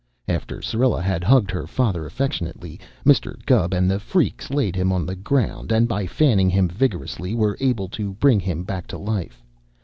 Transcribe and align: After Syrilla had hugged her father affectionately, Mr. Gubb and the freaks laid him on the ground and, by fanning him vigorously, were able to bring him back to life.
After 0.27 0.63
Syrilla 0.63 0.99
had 0.99 1.23
hugged 1.23 1.51
her 1.51 1.67
father 1.67 2.07
affectionately, 2.07 2.79
Mr. 3.05 3.37
Gubb 3.45 3.71
and 3.71 3.87
the 3.87 3.99
freaks 3.99 4.49
laid 4.49 4.75
him 4.75 4.91
on 4.91 5.05
the 5.05 5.15
ground 5.15 5.71
and, 5.71 5.87
by 5.87 6.07
fanning 6.07 6.49
him 6.49 6.67
vigorously, 6.67 7.35
were 7.35 7.55
able 7.59 7.87
to 7.89 8.13
bring 8.13 8.39
him 8.39 8.63
back 8.63 8.87
to 8.87 8.97
life. 8.97 9.43